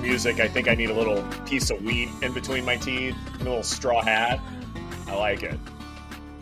music, 0.00 0.40
I 0.40 0.48
think 0.48 0.68
I 0.68 0.74
need 0.74 0.90
a 0.90 0.94
little 0.94 1.22
piece 1.46 1.70
of 1.70 1.82
wheat 1.82 2.08
in 2.22 2.32
between 2.32 2.64
my 2.64 2.76
teeth, 2.76 3.14
a 3.40 3.44
little 3.44 3.62
straw 3.62 4.02
hat. 4.02 4.40
I 5.06 5.14
like 5.16 5.42
it. 5.42 5.58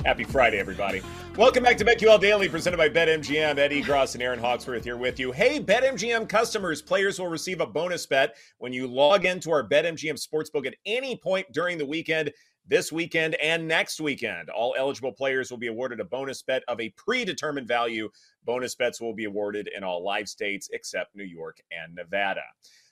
Happy 0.04 0.24
Friday, 0.24 0.58
everybody. 0.58 1.02
Welcome 1.36 1.62
back 1.62 1.76
to 1.78 1.84
BetQL 1.84 2.20
Daily, 2.20 2.48
presented 2.48 2.76
by 2.76 2.88
BetMGM. 2.88 3.58
Ed 3.58 3.70
Egros 3.70 4.14
and 4.14 4.22
Erin 4.22 4.38
Hawksworth 4.38 4.84
here 4.84 4.96
with 4.96 5.18
you. 5.18 5.32
Hey, 5.32 5.60
BetMGM 5.60 6.28
customers, 6.28 6.82
players 6.82 7.18
will 7.18 7.28
receive 7.28 7.60
a 7.60 7.66
bonus 7.66 8.06
bet 8.06 8.36
when 8.58 8.72
you 8.72 8.86
log 8.86 9.24
into 9.24 9.50
our 9.50 9.66
BetMGM 9.66 10.24
Sportsbook 10.24 10.66
at 10.66 10.74
any 10.86 11.16
point 11.16 11.46
during 11.52 11.78
the 11.78 11.86
weekend 11.86 12.32
this 12.68 12.92
weekend 12.92 13.34
and 13.36 13.66
next 13.66 14.00
weekend. 14.00 14.50
All 14.50 14.74
eligible 14.78 15.12
players 15.12 15.50
will 15.50 15.58
be 15.58 15.68
awarded 15.68 16.00
a 16.00 16.04
bonus 16.04 16.42
bet 16.42 16.62
of 16.68 16.80
a 16.80 16.90
predetermined 16.90 17.66
value. 17.66 18.10
Bonus 18.48 18.74
bets 18.74 18.98
will 18.98 19.12
be 19.12 19.24
awarded 19.24 19.68
in 19.76 19.84
all 19.84 20.02
live 20.02 20.26
states 20.26 20.70
except 20.72 21.14
New 21.14 21.22
York 21.22 21.60
and 21.70 21.94
Nevada. 21.94 22.40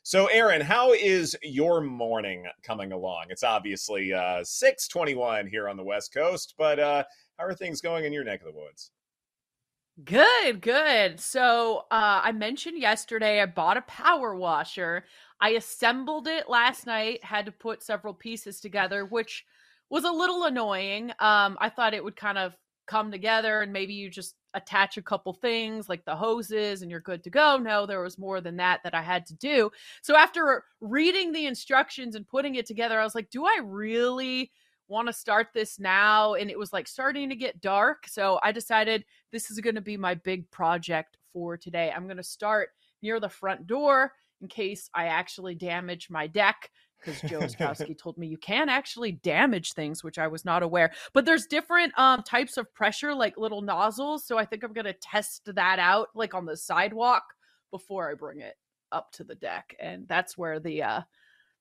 So, 0.03 0.27
Erin, 0.27 0.61
how 0.61 0.93
is 0.93 1.35
your 1.43 1.81
morning 1.81 2.45
coming 2.63 2.93
along? 2.93 3.29
It's 3.31 3.43
obviously 3.43 4.13
uh, 4.13 4.45
621 4.45 5.47
here 5.47 5.67
on 5.67 5.79
the 5.79 5.83
West 5.83 6.13
Coast, 6.13 6.53
but 6.59 6.79
uh, 6.79 7.05
how 7.39 7.47
are 7.47 7.55
things 7.55 7.81
going 7.81 8.05
in 8.05 8.13
your 8.13 8.23
neck 8.23 8.41
of 8.43 8.53
the 8.53 8.61
woods? 8.61 8.91
Good, 10.05 10.61
good. 10.61 11.19
So 11.21 11.87
uh, 11.91 12.21
I 12.23 12.33
mentioned 12.33 12.79
yesterday 12.79 13.41
I 13.41 13.47
bought 13.47 13.79
a 13.79 13.83
power 13.83 14.37
washer. 14.37 15.05
I 15.41 15.53
assembled 15.53 16.29
it 16.29 16.51
last 16.51 16.87
night, 16.87 17.25
had 17.25 17.47
to 17.47 17.53
put 17.53 17.83
several 17.83 18.13
pieces 18.13 18.61
together, 18.61 19.07
which 19.07 19.47
was 19.89 20.05
a 20.05 20.13
little 20.13 20.45
annoying. 20.45 21.13
Um, 21.19 21.57
I 21.63 21.71
thought 21.75 21.95
it 21.95 22.05
would 22.05 22.17
kind 22.17 22.37
of 22.37 22.55
come 22.87 23.11
together 23.11 23.63
and 23.63 23.73
maybe 23.73 23.95
you 23.95 24.11
just 24.11 24.35
attach 24.57 24.97
a 24.97 25.03
couple 25.03 25.33
things 25.33 25.89
like 25.89 26.05
the 26.05 26.17
hoses 26.17 26.83
and 26.83 26.91
you're 26.91 26.99
good 26.99 27.23
to 27.23 27.31
go. 27.31 27.59
No, 27.59 27.87
there 27.87 28.03
was 28.03 28.19
more 28.19 28.41
than 28.41 28.57
that 28.57 28.81
that 28.83 28.95
I 28.95 29.03
had 29.03 29.27
to 29.27 29.35
do. 29.35 29.71
So 30.03 30.17
after 30.17 30.65
reading 30.81 31.33
the 31.33 31.47
instructions 31.47 32.17
and 32.17 32.27
putting 32.27 32.57
it 32.57 32.67
together, 32.67 32.99
I 32.99 33.05
was 33.05 33.15
like, 33.15 33.31
do 33.31 33.45
I 33.45 33.61
really 33.63 34.51
want 34.89 35.09
to 35.09 35.13
start 35.13 35.49
this 35.53 35.79
now? 35.79 36.35
And 36.35 36.51
it 36.51 36.59
was 36.59 36.73
like 36.73 36.89
starting 36.89 37.29
to 37.29 37.37
get 37.37 37.61
dark. 37.61 38.09
So 38.09 38.41
I 38.43 38.51
decided 38.51 39.05
this 39.31 39.51
is 39.51 39.61
going 39.61 39.75
to 39.75 39.81
be 39.81 39.97
my 39.97 40.15
big 40.15 40.51
project 40.51 41.19
for 41.33 41.57
today. 41.57 41.93
I'm 41.95 42.07
going 42.07 42.17
to 42.17 42.23
start 42.23 42.71
near 43.03 43.21
the 43.21 43.29
front 43.29 43.67
door 43.67 44.13
in 44.41 44.49
case 44.49 44.89
I 44.95 45.07
actually 45.07 45.55
damage 45.55 46.09
my 46.11 46.27
deck 46.27 46.71
because 47.07 47.21
Joe 47.23 47.39
Ostrowski 47.41 47.97
told 47.97 48.19
me 48.19 48.27
you 48.27 48.39
can 48.39 48.69
actually 48.69 49.13
damage 49.13 49.73
things, 49.73 50.03
which 50.03 50.19
I 50.19 50.27
was 50.27 50.45
not 50.45 50.63
aware. 50.63 50.93
But 51.13 51.25
there's 51.25 51.47
different 51.47 51.97
um, 51.99 52.23
types 52.23 52.57
of 52.57 52.73
pressure, 52.75 53.15
like 53.15 53.39
little 53.39 53.63
nozzles. 53.63 54.27
So 54.27 54.39
I 54.39 54.45
think 54.45 54.65
I'm 54.65 54.73
gonna 54.73 54.93
test 54.93 55.55
that 55.55 55.79
out, 55.79 56.09
like 56.15 56.35
on 56.35 56.47
the 56.47 56.57
sidewalk, 56.57 57.25
before 57.71 58.11
I 58.11 58.15
bring 58.15 58.41
it 58.41 58.57
up 58.93 59.13
to 59.13 59.25
the 59.25 59.35
deck, 59.35 59.75
and 59.81 60.07
that's 60.09 60.37
where 60.39 60.61
the 60.61 60.83
uh, 60.83 61.01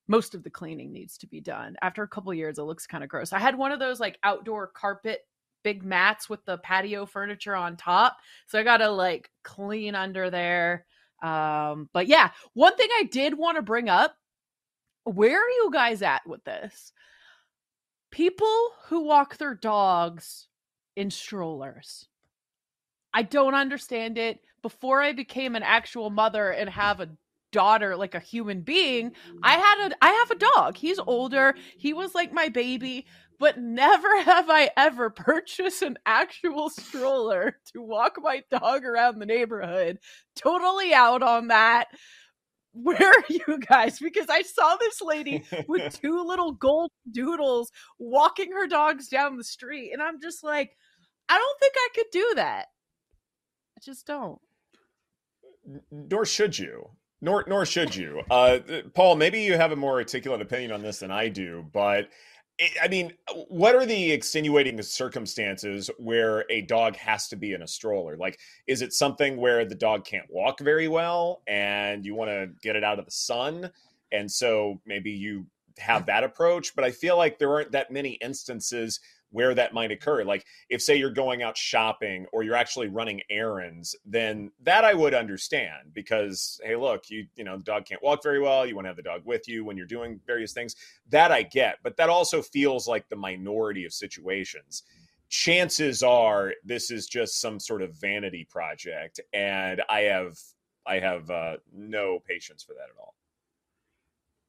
most 0.08 0.34
of 0.34 0.42
the 0.42 0.50
cleaning 0.50 0.92
needs 0.92 1.18
to 1.18 1.26
be 1.26 1.40
done. 1.40 1.76
After 1.82 2.02
a 2.02 2.08
couple 2.08 2.32
years, 2.34 2.58
it 2.58 2.62
looks 2.62 2.86
kind 2.86 3.04
of 3.04 3.10
gross. 3.10 3.32
I 3.32 3.38
had 3.38 3.58
one 3.58 3.72
of 3.72 3.78
those 3.78 4.00
like 4.00 4.18
outdoor 4.22 4.68
carpet 4.68 5.26
big 5.62 5.84
mats 5.84 6.28
with 6.28 6.44
the 6.44 6.58
patio 6.58 7.06
furniture 7.06 7.56
on 7.56 7.76
top, 7.76 8.18
so 8.46 8.58
I 8.58 8.62
gotta 8.62 8.90
like 8.90 9.30
clean 9.42 9.94
under 9.94 10.30
there. 10.30 10.86
Um, 11.22 11.88
but 11.92 12.06
yeah, 12.08 12.30
one 12.52 12.76
thing 12.76 12.88
I 12.98 13.04
did 13.04 13.36
want 13.36 13.56
to 13.56 13.62
bring 13.62 13.88
up 13.88 14.16
where 15.06 15.38
are 15.38 15.50
you 15.50 15.70
guys 15.72 16.02
at 16.02 16.26
with 16.26 16.44
this? 16.44 16.92
People 18.10 18.70
who 18.88 19.04
walk 19.04 19.36
their 19.36 19.54
dogs 19.54 20.48
in 20.96 21.10
strollers. 21.10 22.08
I 23.14 23.22
don't 23.22 23.54
understand 23.54 24.18
it. 24.18 24.40
Before 24.62 25.00
I 25.00 25.12
became 25.12 25.54
an 25.54 25.62
actual 25.62 26.10
mother 26.10 26.50
and 26.50 26.68
have 26.68 27.00
a 27.00 27.10
daughter 27.52 27.96
like 27.96 28.14
a 28.14 28.20
human 28.20 28.62
being, 28.62 29.12
I 29.42 29.52
had 29.52 29.90
a 29.92 30.04
I 30.04 30.10
have 30.10 30.30
a 30.32 30.50
dog. 30.54 30.76
He's 30.76 30.98
older. 30.98 31.54
He 31.78 31.92
was 31.92 32.14
like 32.14 32.32
my 32.32 32.48
baby, 32.48 33.06
but 33.38 33.58
never 33.58 34.20
have 34.22 34.50
I 34.50 34.70
ever 34.76 35.10
purchased 35.10 35.82
an 35.82 35.98
actual 36.04 36.68
stroller 36.68 37.58
to 37.72 37.80
walk 37.80 38.16
my 38.20 38.42
dog 38.50 38.84
around 38.84 39.20
the 39.20 39.26
neighborhood. 39.26 39.98
Totally 40.34 40.92
out 40.92 41.22
on 41.22 41.48
that 41.48 41.86
where 42.82 43.08
are 43.08 43.24
you 43.28 43.58
guys? 43.58 43.98
Because 43.98 44.26
I 44.28 44.42
saw 44.42 44.76
this 44.76 45.00
lady 45.00 45.44
with 45.66 45.98
two 46.02 46.22
little 46.24 46.52
gold 46.52 46.90
doodles 47.10 47.70
walking 47.98 48.52
her 48.52 48.66
dogs 48.66 49.08
down 49.08 49.36
the 49.36 49.44
street, 49.44 49.92
and 49.92 50.02
I'm 50.02 50.20
just 50.20 50.44
like, 50.44 50.76
I 51.28 51.38
don't 51.38 51.60
think 51.60 51.74
I 51.76 51.88
could 51.94 52.06
do 52.12 52.32
that. 52.36 52.66
I 53.76 53.80
just 53.82 54.06
don't. 54.06 54.38
Nor 55.90 56.24
should 56.24 56.58
you. 56.58 56.90
Nor 57.22 57.44
nor 57.46 57.64
should 57.64 57.96
you. 57.96 58.20
Uh, 58.30 58.58
Paul, 58.94 59.16
maybe 59.16 59.40
you 59.40 59.54
have 59.54 59.72
a 59.72 59.76
more 59.76 59.94
articulate 59.94 60.42
opinion 60.42 60.72
on 60.72 60.82
this 60.82 60.98
than 60.98 61.10
I 61.10 61.28
do, 61.28 61.64
but 61.72 62.08
I 62.82 62.88
mean, 62.88 63.12
what 63.48 63.74
are 63.74 63.84
the 63.84 64.12
extenuating 64.12 64.80
circumstances 64.80 65.90
where 65.98 66.44
a 66.50 66.62
dog 66.62 66.96
has 66.96 67.28
to 67.28 67.36
be 67.36 67.52
in 67.52 67.62
a 67.62 67.68
stroller? 67.68 68.16
Like, 68.16 68.38
is 68.66 68.80
it 68.80 68.94
something 68.94 69.36
where 69.36 69.66
the 69.66 69.74
dog 69.74 70.06
can't 70.06 70.24
walk 70.30 70.60
very 70.60 70.88
well 70.88 71.42
and 71.46 72.04
you 72.04 72.14
want 72.14 72.30
to 72.30 72.48
get 72.62 72.74
it 72.76 72.82
out 72.82 72.98
of 72.98 73.04
the 73.04 73.10
sun? 73.10 73.70
And 74.10 74.30
so 74.30 74.80
maybe 74.86 75.10
you 75.10 75.46
have 75.78 76.06
that 76.06 76.24
approach. 76.24 76.74
But 76.74 76.84
I 76.84 76.92
feel 76.92 77.18
like 77.18 77.38
there 77.38 77.52
aren't 77.52 77.72
that 77.72 77.90
many 77.90 78.12
instances 78.12 79.00
where 79.30 79.54
that 79.54 79.74
might 79.74 79.90
occur. 79.90 80.24
Like 80.24 80.44
if 80.68 80.82
say 80.82 80.96
you're 80.96 81.10
going 81.10 81.42
out 81.42 81.56
shopping 81.56 82.26
or 82.32 82.42
you're 82.42 82.54
actually 82.54 82.88
running 82.88 83.22
errands, 83.30 83.96
then 84.04 84.50
that 84.62 84.84
I 84.84 84.94
would 84.94 85.14
understand 85.14 85.92
because 85.92 86.60
hey, 86.64 86.76
look, 86.76 87.10
you 87.10 87.26
you 87.36 87.44
know, 87.44 87.56
the 87.56 87.64
dog 87.64 87.86
can't 87.86 88.02
walk 88.02 88.22
very 88.22 88.40
well, 88.40 88.66
you 88.66 88.74
want 88.74 88.86
to 88.86 88.90
have 88.90 88.96
the 88.96 89.02
dog 89.02 89.22
with 89.24 89.48
you 89.48 89.64
when 89.64 89.76
you're 89.76 89.86
doing 89.86 90.20
various 90.26 90.52
things. 90.52 90.76
That 91.10 91.32
I 91.32 91.42
get, 91.42 91.78
but 91.82 91.96
that 91.96 92.08
also 92.08 92.42
feels 92.42 92.86
like 92.86 93.08
the 93.08 93.16
minority 93.16 93.84
of 93.84 93.92
situations. 93.92 94.84
Chances 95.28 96.02
are 96.02 96.54
this 96.64 96.90
is 96.90 97.06
just 97.06 97.40
some 97.40 97.58
sort 97.58 97.82
of 97.82 97.94
vanity 98.00 98.46
project 98.48 99.20
and 99.32 99.82
I 99.88 100.02
have 100.02 100.38
I 100.86 101.00
have 101.00 101.28
uh, 101.30 101.56
no 101.74 102.20
patience 102.20 102.62
for 102.62 102.74
that 102.74 102.84
at 102.84 103.00
all. 103.00 103.14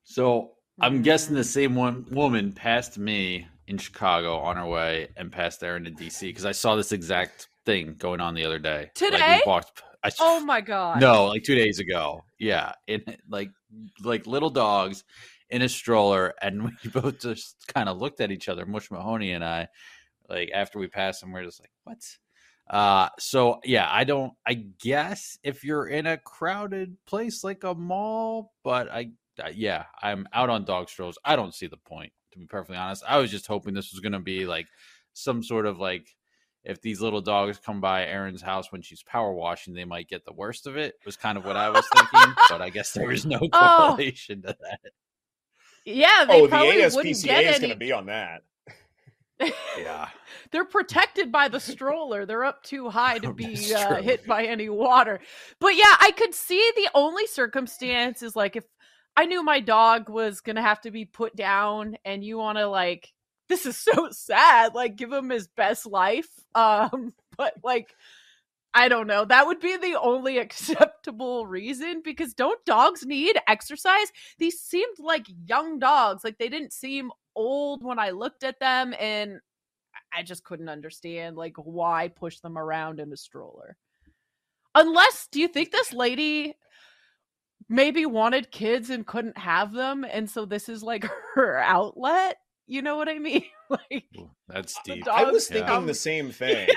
So 0.04 0.52
I'm 0.80 1.02
guessing 1.02 1.36
the 1.36 1.44
same 1.44 1.76
one 1.76 2.06
woman 2.12 2.54
passed 2.54 2.98
me 2.98 3.48
in 3.68 3.78
Chicago 3.78 4.38
on 4.38 4.58
our 4.58 4.68
way 4.68 5.10
and 5.16 5.32
passed 5.32 5.60
there 5.60 5.76
into 5.76 5.92
DC 5.92 6.22
because 6.22 6.46
I 6.46 6.54
saw 6.54 6.76
this 6.76 6.92
exact 6.92 7.50
thing 7.66 7.96
going 7.98 8.22
on 8.22 8.34
the 8.34 8.46
other 8.46 8.60
day. 8.60 8.90
Today? 8.96 9.18
Like 9.18 9.46
walked, 9.46 9.84
I, 10.04 10.12
oh 10.20 10.40
my 10.40 10.62
god! 10.62 11.02
No, 11.02 11.26
like 11.26 11.44
two 11.44 11.56
days 11.56 11.80
ago. 11.80 12.24
Yeah, 12.40 12.72
in 12.88 13.04
like 13.30 13.50
like 14.02 14.26
little 14.26 14.50
dogs 14.50 15.04
in 15.50 15.62
a 15.62 15.70
stroller, 15.70 16.34
and 16.42 16.64
we 16.84 16.90
both 16.90 17.20
just 17.20 17.56
kind 17.74 17.90
of 17.90 17.98
looked 17.98 18.22
at 18.22 18.32
each 18.32 18.50
other. 18.50 18.66
Mush 18.66 18.90
Mahoney 18.90 19.34
and 19.34 19.44
I, 19.44 19.68
like 20.30 20.50
after 20.54 20.80
we 20.80 20.88
passed 20.88 21.22
them, 21.22 21.32
we're 21.32 21.44
just 21.44 21.60
like, 21.60 21.72
"What?" 21.84 21.98
Uh, 22.70 23.10
so 23.20 23.60
yeah, 23.64 23.88
I 23.92 24.06
don't. 24.06 24.34
I 24.46 24.54
guess 24.54 25.38
if 25.44 25.64
you're 25.64 25.88
in 25.88 26.06
a 26.06 26.18
crowded 26.18 26.96
place 27.06 27.44
like 27.44 27.64
a 27.64 27.76
mall, 27.76 28.54
but 28.64 28.90
I, 28.92 29.12
yeah, 29.54 29.86
I'm 30.02 30.28
out 30.34 30.50
on 30.50 30.64
dog 30.64 30.90
strolls. 30.90 31.18
I 31.26 31.36
don't 31.36 31.54
see 31.54 31.68
the 31.68 31.78
point 31.78 32.14
to 32.38 32.46
be 32.46 32.48
perfectly 32.48 32.78
honest. 32.78 33.04
I 33.08 33.18
was 33.18 33.32
just 33.32 33.48
hoping 33.48 33.74
this 33.74 33.92
was 33.92 34.00
going 34.00 34.14
to 34.14 34.20
be 34.20 34.46
like 34.46 34.68
some 35.14 35.44
sort 35.44 35.66
of 35.66 35.80
like 35.80 36.16
if 36.64 36.82
these 36.82 37.02
little 37.02 37.22
dogs 37.22 37.60
come 37.64 37.80
by 37.80 38.06
Erin's 38.06 38.42
house 38.42 38.72
when 38.72 38.82
she's 38.82 39.02
power 39.04 39.34
washing, 39.34 39.74
they 39.74 39.86
might 39.86 40.10
get 40.10 40.26
the 40.26 40.34
worst 40.34 40.68
of 40.68 40.76
it. 40.76 40.96
Was 41.06 41.16
kind 41.16 41.38
of 41.38 41.46
what 41.46 41.56
I 41.56 41.70
was 41.70 41.88
thinking, 41.94 42.34
but 42.50 42.62
I 42.62 42.70
guess 42.70 42.92
there 42.92 43.08
was 43.08 43.26
no 43.26 43.40
oh. 43.54 43.96
correlation 43.96 44.44
oh. 44.46 44.52
to 44.52 44.58
that. 44.62 44.92
Yeah, 45.86 46.26
they 46.28 46.42
oh, 46.42 46.48
probably 46.48 46.78
the 46.78 46.88
ASPCA 46.88 47.54
is 47.54 47.60
going 47.60 47.72
to 47.72 47.78
be 47.78 47.94
on 47.94 48.08
that. 48.08 48.42
yeah, 49.78 50.10
they're 50.52 50.66
protected 50.66 51.32
by 51.32 51.48
the 51.48 51.60
stroller. 51.60 52.26
They're 52.26 52.44
up 52.44 52.64
too 52.64 52.90
high 52.90 53.20
to 53.20 53.34
be 53.34 53.74
uh, 53.74 54.02
hit 54.02 54.26
by 54.28 54.46
any 54.46 54.68
water. 54.68 55.20
But 55.60 55.76
yeah, 55.76 55.96
I 56.00 56.12
could 56.12 56.34
see 56.34 56.72
the 56.76 56.90
only 56.94 57.28
circumstance 57.28 58.22
is 58.22 58.36
like 58.36 58.56
if 58.56 58.66
I 59.18 59.26
knew 59.26 59.44
my 59.44 59.60
dog 59.60 60.10
was 60.10 60.42
gonna 60.42 60.62
have 60.62 60.80
to 60.82 60.92
be 60.92 61.04
put 61.04 61.36
down, 61.36 61.98
and 62.06 62.24
you 62.24 62.38
want 62.38 62.60
to 62.60 62.68
like, 62.68 63.12
this 63.50 63.66
is 63.66 63.76
so 63.76 64.10
sad. 64.12 64.76
Like, 64.76 64.96
give 64.96 65.12
him 65.12 65.32
his 65.32 65.48
best 65.48 65.88
life. 65.88 66.30
Um, 66.54 67.14
but 67.38 67.56
like, 67.64 67.96
I 68.76 68.90
don't 68.90 69.08
know. 69.08 69.26
That 69.26 69.48
would 69.48 69.60
be 69.60 69.76
the 69.76 70.00
only 70.00 70.38
acceptable 70.40 71.48
reason 71.48 72.02
because 72.04 72.36
don't 72.36 72.64
dogs 72.66 73.06
need 73.08 73.36
exercise? 73.48 74.12
These 74.38 74.60
seemed 74.60 75.00
like 75.00 75.26
young 75.48 75.80
dogs. 75.80 76.24
Like 76.24 76.38
they 76.38 76.50
didn't 76.50 76.74
seem 76.74 77.12
old 77.36 77.84
when 77.84 77.98
I 77.98 78.12
looked 78.12 78.44
at 78.44 78.60
them, 78.60 78.94
and 79.00 79.40
I 80.16 80.22
just 80.22 80.44
couldn't 80.44 80.70
understand 80.70 81.38
like 81.38 81.58
why 81.58 82.10
push 82.10 82.40
them 82.40 82.56
around 82.56 83.00
in 83.00 83.12
a 83.12 83.18
stroller. 83.18 83.78
Unless, 84.76 85.30
do 85.32 85.40
you 85.40 85.48
think 85.48 85.72
this 85.72 85.92
lady 85.92 86.54
maybe 87.70 88.06
wanted 88.06 88.52
kids 88.52 88.90
and 88.90 89.06
couldn't 89.06 89.38
have 89.38 89.74
them 89.74 90.06
and 90.10 90.30
so 90.30 90.46
this 90.46 90.70
is 90.70 90.84
like 90.84 91.06
her 91.36 91.58
outlet 91.60 92.38
you 92.66 92.82
know 92.82 92.96
what 92.98 93.10
i 93.10 93.20
mean 93.20 93.44
like 93.70 94.06
that's 94.48 94.80
deep 94.84 95.08
i 95.08 95.24
was 95.24 95.48
thinking 95.48 95.74
yeah. 95.74 95.80
the 95.82 95.94
same 95.94 96.32
thing 96.32 96.68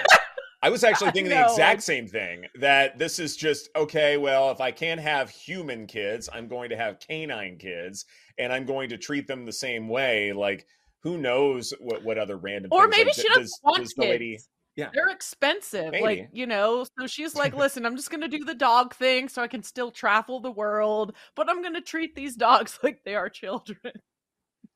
I 0.63 0.69
was 0.69 0.85
actually 0.85 1.13
thinking 1.13 1.31
the 1.31 1.43
exact 1.43 1.83
same 1.83 2.07
thing 2.07 2.45
that 2.57 2.99
this 2.99 3.19
is 3.19 3.35
just 3.35 3.71
okay, 3.75 4.19
well, 4.19 4.51
if 4.51 4.61
I 4.61 4.71
can't 4.73 5.01
have 5.01 5.31
human 5.31 5.87
kids, 5.87 6.29
I'm 6.31 6.49
going 6.49 6.69
to 6.69 6.77
have 6.77 7.01
canine 7.01 7.57
kids 7.57 8.05
and 8.37 8.53
I'm 8.53 8.67
going 8.67 8.91
to 8.91 8.99
treat 8.99 9.27
them 9.27 9.47
the 9.47 9.55
same 9.55 9.89
way. 9.89 10.35
Like, 10.35 10.67
who 11.03 11.17
knows 11.17 11.73
what, 11.81 12.05
what 12.05 12.19
other 12.19 12.37
random 12.37 12.73
Or 12.73 12.83
things, 12.83 12.91
maybe 12.95 13.09
like, 13.09 13.15
she 13.17 13.23
d- 13.23 13.29
doesn't 13.29 13.43
does- 13.45 13.61
want 13.65 13.79
does 13.79 13.95
the 13.97 14.03
lady- 14.03 14.33
kids. 14.33 14.49
Yeah. 14.77 14.89
They're 14.95 15.09
expensive. 15.09 15.93
Maybe. 15.93 16.05
Like, 16.05 16.29
you 16.33 16.47
know, 16.47 16.85
so 16.99 17.07
she's 17.07 17.35
like, 17.35 17.55
listen, 17.57 17.85
I'm 17.85 17.97
just 17.97 18.11
going 18.11 18.21
to 18.23 18.29
do 18.29 18.45
the 18.45 18.55
dog 18.55 18.95
thing 18.95 19.29
so 19.29 19.43
I 19.43 19.49
can 19.49 19.63
still 19.63 19.91
travel 19.91 20.41
the 20.41 20.51
world, 20.51 21.15
but 21.37 21.51
I'm 21.51 21.61
going 21.61 21.75
to 21.75 21.81
treat 21.81 22.15
these 22.15 22.37
dogs 22.37 22.79
like 22.83 23.03
they 23.05 23.15
are 23.15 23.29
children. 23.29 23.79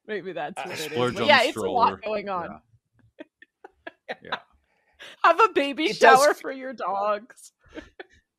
Maybe 0.06 0.32
that's 0.32 0.58
Uh, 0.58 0.62
what 0.66 0.72
it 0.72 0.78
is. 0.80 0.84
Splurge 0.92 1.14
But 1.14 1.22
on 1.22 1.28
yeah, 1.28 1.42
the 1.42 1.48
it's 1.48 1.56
a 1.56 1.60
lot 1.62 2.02
going 2.02 2.28
on. 2.28 2.60
Yeah. 4.22 4.36
Have 5.22 5.40
a 5.40 5.48
baby 5.48 5.84
It 5.86 5.96
shower 5.96 6.30
f- 6.30 6.40
for 6.40 6.52
your 6.52 6.74
dogs. 6.74 7.52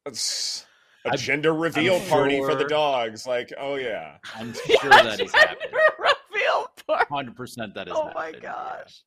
It's 0.06 0.66
a 1.06 1.10
I'm- 1.10 1.18
gender 1.18 1.54
reveal 1.56 1.96
I'm 1.96 2.07
party 2.07 2.40
for 2.40 2.54
the 2.54 2.66
dogs. 2.66 3.25
Like, 3.25 3.52
oh 3.57 3.74
yeah. 3.75 4.18
I'm 4.36 4.54
sure 4.54 4.90
that 4.92 5.19
is 5.19 5.31
happening. 5.34 5.69
Reveal 5.98 6.68
part. 6.88 7.07
Hundred 7.10 7.36
percent 7.36 7.74
that 7.74 7.88
is. 7.88 7.94
Oh 7.96 8.12
my 8.13 8.25
happening, 8.25 8.42
yeah. 8.44 8.52
gosh. 8.84 9.02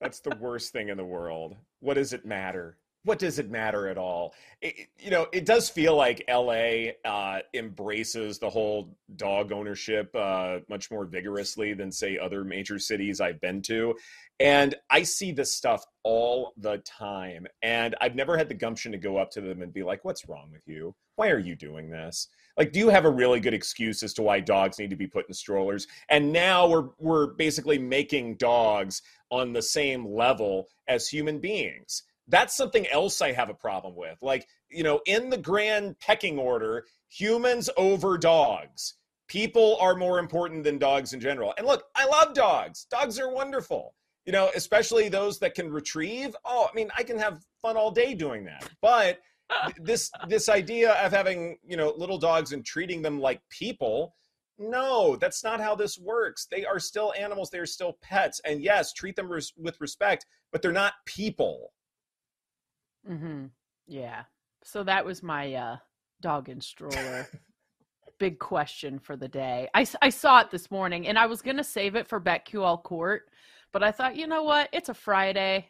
That's 0.00 0.20
the 0.20 0.36
worst 0.36 0.72
thing 0.72 0.88
in 0.88 0.96
the 0.96 1.04
world. 1.04 1.56
What 1.80 1.94
does 1.94 2.12
it 2.12 2.24
matter? 2.24 2.78
What 3.06 3.20
does 3.20 3.38
it 3.38 3.52
matter 3.52 3.86
at 3.86 3.98
all? 3.98 4.34
It, 4.60 4.88
you 4.98 5.10
know, 5.12 5.28
it 5.32 5.44
does 5.44 5.68
feel 5.68 5.94
like 5.94 6.24
LA 6.28 6.88
uh, 7.04 7.38
embraces 7.54 8.40
the 8.40 8.50
whole 8.50 8.96
dog 9.14 9.52
ownership 9.52 10.10
uh, 10.16 10.58
much 10.68 10.90
more 10.90 11.04
vigorously 11.04 11.72
than, 11.72 11.92
say, 11.92 12.18
other 12.18 12.42
major 12.42 12.80
cities 12.80 13.20
I've 13.20 13.40
been 13.40 13.62
to. 13.62 13.94
And 14.40 14.74
I 14.90 15.04
see 15.04 15.30
this 15.30 15.52
stuff 15.52 15.84
all 16.02 16.52
the 16.56 16.78
time. 16.78 17.46
And 17.62 17.94
I've 18.00 18.16
never 18.16 18.36
had 18.36 18.48
the 18.48 18.54
gumption 18.54 18.90
to 18.90 18.98
go 18.98 19.18
up 19.18 19.30
to 19.32 19.40
them 19.40 19.62
and 19.62 19.72
be 19.72 19.84
like, 19.84 20.04
what's 20.04 20.28
wrong 20.28 20.50
with 20.52 20.66
you? 20.66 20.92
Why 21.14 21.30
are 21.30 21.38
you 21.38 21.54
doing 21.54 21.88
this? 21.88 22.26
Like, 22.58 22.72
do 22.72 22.80
you 22.80 22.88
have 22.88 23.04
a 23.04 23.10
really 23.10 23.38
good 23.38 23.54
excuse 23.54 24.02
as 24.02 24.14
to 24.14 24.22
why 24.22 24.40
dogs 24.40 24.80
need 24.80 24.90
to 24.90 24.96
be 24.96 25.06
put 25.06 25.28
in 25.28 25.34
strollers? 25.34 25.86
And 26.08 26.32
now 26.32 26.66
we're 26.66 26.88
we're 26.98 27.28
basically 27.28 27.78
making 27.78 28.34
dogs 28.38 29.02
on 29.30 29.52
the 29.52 29.62
same 29.62 30.04
level 30.04 30.66
as 30.88 31.06
human 31.06 31.38
beings. 31.38 32.02
That's 32.28 32.56
something 32.56 32.86
else 32.88 33.22
I 33.22 33.32
have 33.32 33.50
a 33.50 33.54
problem 33.54 33.94
with. 33.94 34.18
Like, 34.20 34.46
you 34.68 34.82
know, 34.82 35.00
in 35.06 35.30
the 35.30 35.38
grand 35.38 35.98
pecking 36.00 36.38
order, 36.38 36.84
humans 37.08 37.70
over 37.76 38.18
dogs. 38.18 38.94
People 39.28 39.76
are 39.80 39.96
more 39.96 40.18
important 40.18 40.64
than 40.64 40.78
dogs 40.78 41.12
in 41.12 41.20
general. 41.20 41.52
And 41.58 41.66
look, 41.66 41.84
I 41.94 42.06
love 42.06 42.34
dogs. 42.34 42.86
Dogs 42.90 43.18
are 43.18 43.32
wonderful. 43.32 43.94
You 44.24 44.32
know, 44.32 44.50
especially 44.56 45.08
those 45.08 45.38
that 45.38 45.54
can 45.54 45.70
retrieve. 45.70 46.34
Oh, 46.44 46.68
I 46.70 46.74
mean, 46.74 46.90
I 46.96 47.02
can 47.02 47.18
have 47.18 47.44
fun 47.62 47.76
all 47.76 47.90
day 47.90 48.14
doing 48.14 48.44
that. 48.44 48.68
But 48.80 49.20
this 49.80 50.10
this 50.28 50.48
idea 50.48 50.92
of 50.94 51.12
having, 51.12 51.58
you 51.64 51.76
know, 51.76 51.92
little 51.96 52.18
dogs 52.18 52.52
and 52.52 52.64
treating 52.64 53.02
them 53.02 53.20
like 53.20 53.40
people, 53.50 54.14
no, 54.58 55.16
that's 55.16 55.44
not 55.44 55.60
how 55.60 55.74
this 55.74 55.98
works. 55.98 56.46
They 56.50 56.64
are 56.64 56.80
still 56.80 57.12
animals. 57.18 57.50
They 57.50 57.58
are 57.58 57.66
still 57.66 57.98
pets. 58.02 58.40
And 58.44 58.62
yes, 58.62 58.92
treat 58.92 59.16
them 59.16 59.30
res- 59.30 59.52
with 59.56 59.80
respect, 59.80 60.26
but 60.50 60.62
they're 60.62 60.72
not 60.72 60.94
people. 61.04 61.72
Mm-hmm. 63.08 63.46
Yeah. 63.86 64.22
So 64.64 64.82
that 64.84 65.04
was 65.04 65.22
my 65.22 65.54
uh, 65.54 65.76
dog 66.20 66.48
and 66.48 66.62
stroller. 66.62 67.28
Big 68.18 68.38
question 68.38 68.98
for 68.98 69.16
the 69.16 69.28
day. 69.28 69.68
I, 69.74 69.86
I 70.02 70.08
saw 70.08 70.40
it 70.40 70.50
this 70.50 70.70
morning 70.70 71.06
and 71.06 71.18
I 71.18 71.26
was 71.26 71.42
going 71.42 71.58
to 71.58 71.64
save 71.64 71.94
it 71.94 72.08
for 72.08 72.20
BetQL 72.20 72.82
Court, 72.82 73.28
but 73.72 73.82
I 73.82 73.92
thought, 73.92 74.16
you 74.16 74.26
know 74.26 74.42
what? 74.42 74.68
It's 74.72 74.88
a 74.88 74.94
Friday. 74.94 75.68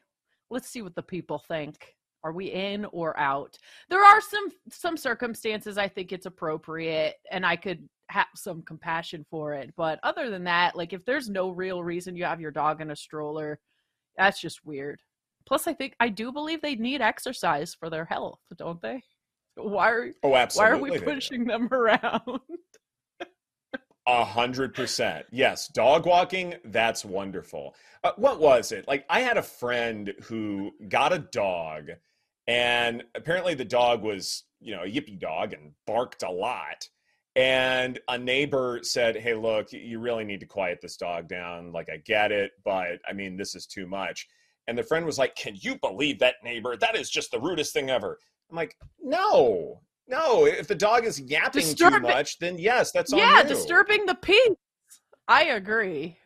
Let's 0.48 0.68
see 0.68 0.82
what 0.82 0.94
the 0.94 1.02
people 1.02 1.38
think. 1.38 1.96
Are 2.22 2.32
we 2.32 2.46
in 2.46 2.86
or 2.86 3.18
out? 3.18 3.56
There 3.88 4.02
are 4.02 4.20
some 4.20 4.48
some 4.68 4.96
circumstances 4.96 5.78
I 5.78 5.86
think 5.86 6.12
it's 6.12 6.26
appropriate 6.26 7.16
and 7.30 7.46
I 7.46 7.54
could 7.54 7.88
have 8.08 8.26
some 8.34 8.62
compassion 8.62 9.24
for 9.30 9.52
it. 9.54 9.72
But 9.76 10.00
other 10.02 10.30
than 10.30 10.44
that, 10.44 10.74
like 10.74 10.92
if 10.92 11.04
there's 11.04 11.28
no 11.28 11.50
real 11.50 11.84
reason 11.84 12.16
you 12.16 12.24
have 12.24 12.40
your 12.40 12.50
dog 12.50 12.80
in 12.80 12.90
a 12.90 12.96
stroller, 12.96 13.60
that's 14.16 14.40
just 14.40 14.64
weird. 14.64 15.00
Plus, 15.46 15.66
I 15.66 15.74
think 15.74 15.94
I 16.00 16.08
do 16.08 16.32
believe 16.32 16.60
they 16.60 16.74
need 16.74 17.00
exercise 17.00 17.74
for 17.74 17.88
their 17.88 18.04
health, 18.04 18.40
don't 18.56 18.82
they? 18.82 19.02
Why 19.54 19.90
are 19.90 20.10
Oh, 20.22 20.28
why 20.28 20.70
are 20.70 20.76
we 20.76 20.98
pushing 20.98 21.44
them 21.44 21.68
around? 21.72 22.40
A 24.08 24.24
hundred 24.24 24.74
percent. 24.74 25.26
Yes, 25.32 25.68
dog 25.68 26.06
walking. 26.06 26.54
That's 26.64 27.04
wonderful. 27.04 27.74
Uh, 28.04 28.12
what 28.16 28.38
was 28.40 28.70
it? 28.70 28.86
Like, 28.86 29.04
I 29.10 29.20
had 29.20 29.36
a 29.36 29.42
friend 29.42 30.14
who 30.24 30.72
got 30.88 31.12
a 31.12 31.18
dog, 31.18 31.90
and 32.46 33.02
apparently 33.16 33.54
the 33.54 33.64
dog 33.64 34.02
was, 34.02 34.44
you 34.60 34.76
know, 34.76 34.82
a 34.82 34.86
yippy 34.86 35.18
dog 35.18 35.54
and 35.54 35.72
barked 35.86 36.22
a 36.22 36.30
lot. 36.30 36.88
And 37.34 37.98
a 38.08 38.16
neighbor 38.16 38.80
said, 38.82 39.16
"Hey, 39.16 39.34
look, 39.34 39.72
you 39.72 39.98
really 39.98 40.24
need 40.24 40.40
to 40.40 40.46
quiet 40.46 40.78
this 40.80 40.96
dog 40.96 41.28
down. 41.28 41.72
Like, 41.72 41.88
I 41.90 41.96
get 41.96 42.30
it, 42.30 42.52
but 42.64 43.00
I 43.08 43.12
mean, 43.12 43.36
this 43.36 43.54
is 43.54 43.66
too 43.66 43.86
much." 43.86 44.26
And 44.68 44.76
the 44.76 44.82
friend 44.82 45.06
was 45.06 45.18
like, 45.18 45.34
"Can 45.36 45.56
you 45.60 45.78
believe 45.78 46.18
that 46.18 46.36
neighbor? 46.42 46.76
That 46.76 46.96
is 46.96 47.10
just 47.10 47.30
the 47.30 47.40
rudest 47.40 47.72
thing 47.72 47.90
ever." 47.90 48.18
I'm 48.50 48.56
like, 48.56 48.76
"No, 49.00 49.80
no. 50.08 50.46
If 50.46 50.68
the 50.68 50.74
dog 50.74 51.04
is 51.04 51.20
yapping 51.20 51.74
too 51.74 52.00
much, 52.00 52.38
then 52.38 52.58
yes, 52.58 52.92
that's 52.92 53.12
yeah, 53.12 53.42
you." 53.42 53.48
disturbing 53.48 54.06
the 54.06 54.14
peace. 54.14 54.56
I 55.28 55.44
agree. 55.44 56.18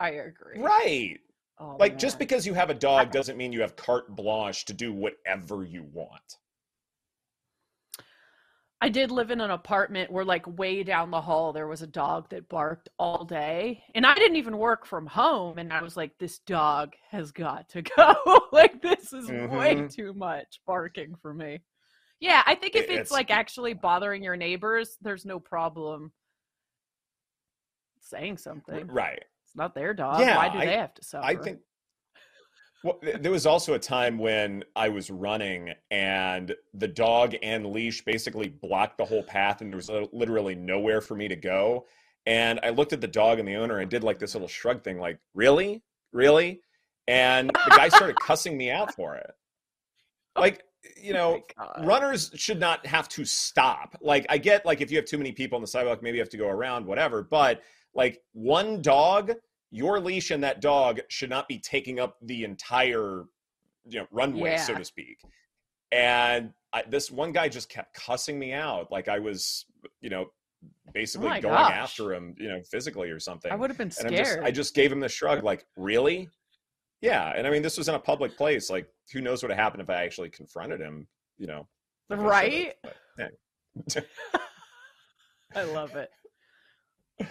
I 0.00 0.10
agree. 0.10 0.60
Right. 0.60 1.18
Oh, 1.60 1.76
Like 1.78 1.98
just 1.98 2.18
because 2.18 2.46
you 2.46 2.54
have 2.54 2.70
a 2.70 2.74
dog 2.74 3.10
doesn't 3.10 3.36
mean 3.36 3.52
you 3.52 3.62
have 3.62 3.74
carte 3.74 4.14
blanche 4.14 4.64
to 4.66 4.72
do 4.72 4.92
whatever 4.92 5.64
you 5.64 5.84
want. 5.92 6.36
I 8.80 8.88
did 8.90 9.10
live 9.10 9.30
in 9.32 9.40
an 9.40 9.50
apartment 9.50 10.12
where, 10.12 10.24
like, 10.24 10.46
way 10.58 10.84
down 10.84 11.10
the 11.10 11.20
hall, 11.20 11.52
there 11.52 11.66
was 11.66 11.82
a 11.82 11.86
dog 11.86 12.28
that 12.30 12.48
barked 12.48 12.88
all 12.96 13.24
day. 13.24 13.82
And 13.94 14.06
I 14.06 14.14
didn't 14.14 14.36
even 14.36 14.56
work 14.56 14.86
from 14.86 15.06
home. 15.06 15.58
And 15.58 15.72
I 15.72 15.82
was 15.82 15.96
like, 15.96 16.16
this 16.18 16.38
dog 16.38 16.94
has 17.10 17.32
got 17.32 17.68
to 17.70 17.82
go. 17.96 18.14
like, 18.52 18.80
this 18.80 19.12
is 19.12 19.28
way 19.28 19.74
Mhm. 19.74 19.92
too 19.92 20.12
much 20.14 20.60
barking 20.64 21.16
for 21.20 21.34
me. 21.34 21.58
Yeah, 22.20 22.42
I 22.46 22.54
think 22.54 22.76
if 22.76 22.84
it's, 22.84 22.92
it's- 22.92 23.10
like 23.10 23.30
actually 23.32 23.74
bothering 23.74 24.22
your 24.22 24.36
neighbors, 24.36 24.96
there's 25.00 25.24
no 25.24 25.40
problem 25.40 26.12
saying 28.00 28.38
something. 28.38 28.86
Right. 28.86 29.24
It's 29.44 29.56
not 29.56 29.74
their 29.74 29.92
dog. 29.92 30.20
Yeah, 30.20 30.36
Why 30.36 30.48
do 30.50 30.58
I- 30.58 30.66
they 30.66 30.76
have 30.76 30.94
to 30.94 31.04
suffer? 31.04 31.26
I 31.26 31.34
think 31.36 31.58
well, 32.84 33.00
there 33.02 33.32
was 33.32 33.46
also 33.46 33.74
a 33.74 33.78
time 33.78 34.18
when 34.18 34.64
I 34.76 34.88
was 34.88 35.10
running 35.10 35.72
and 35.90 36.54
the 36.74 36.86
dog 36.86 37.34
and 37.42 37.66
leash 37.66 38.04
basically 38.04 38.48
blocked 38.48 38.98
the 38.98 39.04
whole 39.04 39.22
path 39.24 39.60
and 39.60 39.72
there 39.72 39.76
was 39.76 39.90
literally 40.12 40.54
nowhere 40.54 41.00
for 41.00 41.16
me 41.16 41.26
to 41.28 41.36
go. 41.36 41.86
And 42.26 42.60
I 42.62 42.70
looked 42.70 42.92
at 42.92 43.00
the 43.00 43.08
dog 43.08 43.40
and 43.40 43.48
the 43.48 43.56
owner 43.56 43.78
and 43.78 43.90
did 43.90 44.04
like 44.04 44.18
this 44.18 44.34
little 44.34 44.48
shrug 44.48 44.84
thing, 44.84 44.98
like, 44.98 45.18
really? 45.34 45.82
Really? 46.12 46.60
And 47.08 47.48
the 47.48 47.74
guy 47.76 47.88
started 47.88 48.16
cussing 48.20 48.56
me 48.56 48.70
out 48.70 48.94
for 48.94 49.16
it. 49.16 49.30
Oh 50.36 50.40
like, 50.42 50.62
you 50.96 51.12
Oh 51.12 51.16
know, 51.16 51.40
God. 51.56 51.84
runners 51.84 52.30
should 52.34 52.60
not 52.60 52.86
have 52.86 53.08
to 53.10 53.24
stop. 53.24 53.96
Like 54.00 54.26
I 54.28 54.38
get 54.38 54.64
like 54.64 54.80
if 54.80 54.90
you 54.90 54.98
have 54.98 55.06
too 55.06 55.18
many 55.18 55.32
people 55.32 55.56
on 55.56 55.62
the 55.62 55.68
sidewalk, 55.68 56.02
maybe 56.02 56.18
you 56.18 56.22
have 56.22 56.30
to 56.30 56.36
go 56.36 56.48
around, 56.48 56.86
whatever. 56.86 57.22
But 57.22 57.62
like 57.94 58.20
one 58.32 58.82
dog, 58.82 59.32
your 59.70 60.00
leash 60.00 60.30
and 60.30 60.42
that 60.44 60.60
dog 60.60 61.00
should 61.08 61.30
not 61.30 61.48
be 61.48 61.58
taking 61.58 62.00
up 62.00 62.16
the 62.22 62.44
entire 62.44 63.24
you 63.86 63.98
know 63.98 64.06
runway, 64.10 64.56
so 64.58 64.74
to 64.74 64.84
speak. 64.84 65.18
And 65.92 66.52
I, 66.72 66.82
this 66.88 67.10
one 67.10 67.32
guy 67.32 67.48
just 67.48 67.68
kept 67.68 67.94
cussing 67.94 68.38
me 68.38 68.52
out, 68.52 68.92
like 68.92 69.08
I 69.08 69.18
was, 69.18 69.64
you 70.00 70.10
know, 70.10 70.26
oh 70.28 70.68
basically 70.92 71.28
Oh 71.28 71.40
going 71.40 71.54
gosh. 71.54 71.72
after 71.72 72.12
him, 72.12 72.34
you 72.38 72.48
know, 72.48 72.60
physically 72.70 73.10
or 73.10 73.18
something. 73.18 73.50
I 73.50 73.54
would 73.54 73.70
have 73.70 73.78
been 73.78 73.90
scared. 73.90 74.14
just, 74.14 74.38
I 74.40 74.50
just 74.50 74.74
gave 74.74 74.92
him 74.92 75.00
the 75.00 75.08
shrug, 75.08 75.42
like, 75.44 75.64
really? 75.76 76.28
Yeah. 77.00 77.32
And 77.34 77.46
I 77.46 77.50
mean, 77.50 77.62
this 77.62 77.78
was 77.78 77.88
in 77.88 77.94
a 77.94 77.98
public 77.98 78.36
place. 78.36 78.68
Like, 78.68 78.88
who 79.12 79.20
knows 79.20 79.42
what 79.42 79.48
would 79.48 79.58
happen 79.58 79.80
if 79.80 79.88
I 79.88 80.04
actually 80.04 80.30
confronted 80.30 80.80
him, 80.80 81.06
you 81.38 81.46
know? 81.46 81.66
I 82.10 82.14
right? 82.16 82.74
yeah. 83.18 84.00
I 85.54 85.62
love 85.62 85.96
it. 85.96 86.10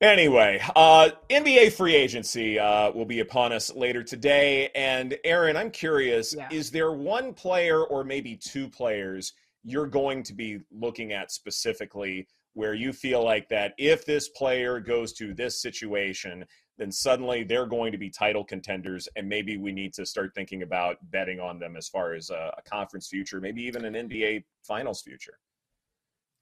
Anyway, 0.00 0.60
uh, 0.74 1.10
NBA 1.30 1.72
free 1.72 1.94
agency 1.94 2.58
uh, 2.58 2.90
will 2.92 3.06
be 3.06 3.20
upon 3.20 3.52
us 3.52 3.74
later 3.74 4.02
today. 4.02 4.68
And 4.74 5.16
Erin, 5.24 5.56
I'm 5.56 5.70
curious 5.70 6.34
Yeah. 6.34 6.48
is 6.50 6.70
there 6.70 6.92
one 6.92 7.32
player 7.32 7.84
or 7.84 8.04
maybe 8.04 8.36
two 8.36 8.68
players 8.68 9.32
you're 9.64 9.86
going 9.86 10.22
to 10.22 10.34
be 10.34 10.60
looking 10.70 11.12
at 11.12 11.32
specifically 11.32 12.28
where 12.52 12.74
you 12.74 12.92
feel 12.92 13.22
like 13.22 13.48
that 13.48 13.74
if 13.78 14.06
this 14.06 14.28
player 14.30 14.80
goes 14.80 15.12
to 15.14 15.34
this 15.34 15.60
situation, 15.60 16.44
then 16.78 16.92
suddenly 16.92 17.42
they're 17.42 17.66
going 17.66 17.92
to 17.92 17.98
be 17.98 18.08
title 18.08 18.44
contenders, 18.44 19.08
and 19.16 19.28
maybe 19.28 19.56
we 19.56 19.72
need 19.72 19.92
to 19.94 20.06
start 20.06 20.32
thinking 20.34 20.62
about 20.62 20.96
betting 21.10 21.40
on 21.40 21.58
them 21.58 21.76
as 21.76 21.88
far 21.88 22.14
as 22.14 22.30
a, 22.30 22.54
a 22.56 22.62
conference 22.62 23.08
future, 23.08 23.40
maybe 23.40 23.62
even 23.62 23.84
an 23.84 24.08
NBA 24.08 24.44
finals 24.62 25.02
future? 25.02 25.38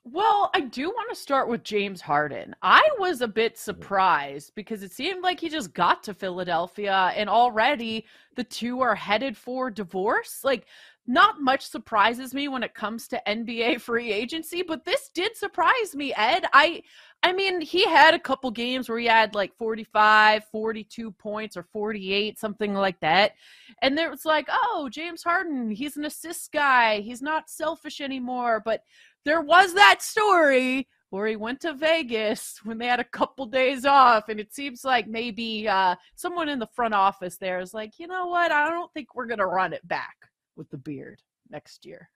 Well, 0.06 0.50
I 0.52 0.60
do 0.60 0.90
want 0.90 1.08
to 1.08 1.16
start 1.16 1.48
with 1.48 1.64
James 1.64 2.02
Harden. 2.02 2.54
I 2.60 2.86
was 2.98 3.22
a 3.22 3.28
bit 3.28 3.54
mm-hmm. 3.54 3.60
surprised 3.60 4.54
because 4.54 4.82
it 4.82 4.92
seemed 4.92 5.22
like 5.22 5.40
he 5.40 5.48
just 5.48 5.72
got 5.72 6.02
to 6.04 6.14
Philadelphia 6.14 7.10
and 7.16 7.28
already 7.28 8.04
the 8.36 8.44
two 8.44 8.82
are 8.82 8.94
headed 8.94 9.34
for 9.34 9.70
divorce. 9.70 10.40
Like, 10.44 10.66
not 11.06 11.40
much 11.40 11.66
surprises 11.66 12.34
me 12.34 12.48
when 12.48 12.62
it 12.62 12.74
comes 12.74 13.08
to 13.08 13.22
NBA 13.26 13.80
free 13.80 14.12
agency, 14.12 14.62
but 14.62 14.84
this 14.84 15.08
did 15.14 15.36
surprise 15.36 15.94
me, 15.94 16.12
Ed. 16.14 16.44
I 16.52 16.82
I 17.24 17.32
mean, 17.32 17.62
he 17.62 17.86
had 17.86 18.12
a 18.12 18.18
couple 18.18 18.50
games 18.50 18.86
where 18.86 18.98
he 18.98 19.06
had 19.06 19.34
like 19.34 19.56
45, 19.56 20.44
42 20.52 21.10
points 21.12 21.56
or 21.56 21.62
48, 21.62 22.38
something 22.38 22.74
like 22.74 23.00
that. 23.00 23.32
And 23.80 23.96
there 23.96 24.10
was 24.10 24.26
like, 24.26 24.46
"Oh, 24.50 24.90
James 24.92 25.22
Harden, 25.22 25.70
he's 25.70 25.96
an 25.96 26.04
assist 26.04 26.52
guy. 26.52 27.00
He's 27.00 27.22
not 27.22 27.48
selfish 27.48 28.02
anymore." 28.02 28.60
But 28.62 28.82
there 29.24 29.40
was 29.40 29.72
that 29.72 30.02
story 30.02 30.86
where 31.08 31.26
he 31.26 31.36
went 31.36 31.60
to 31.62 31.72
Vegas 31.72 32.60
when 32.62 32.76
they 32.76 32.88
had 32.88 33.00
a 33.00 33.04
couple 33.04 33.46
days 33.46 33.86
off, 33.86 34.28
and 34.28 34.38
it 34.38 34.52
seems 34.52 34.84
like 34.84 35.08
maybe 35.08 35.66
uh, 35.66 35.96
someone 36.16 36.50
in 36.50 36.58
the 36.58 36.66
front 36.74 36.92
office 36.92 37.38
there 37.38 37.58
is 37.58 37.72
like, 37.72 37.98
you 37.98 38.06
know 38.06 38.26
what? 38.26 38.52
I 38.52 38.68
don't 38.68 38.92
think 38.92 39.14
we're 39.14 39.26
gonna 39.26 39.46
run 39.46 39.72
it 39.72 39.86
back 39.88 40.16
with 40.56 40.68
the 40.68 40.76
beard 40.76 41.22
next 41.48 41.86
year. 41.86 42.10